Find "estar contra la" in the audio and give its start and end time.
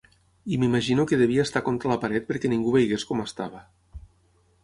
1.47-1.99